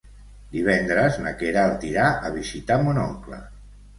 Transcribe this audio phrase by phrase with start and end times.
[0.53, 3.39] Divendres na Queralt irà a visitar mon oncle.